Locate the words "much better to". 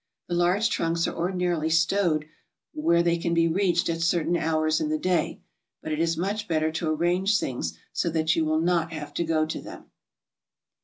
6.17-6.89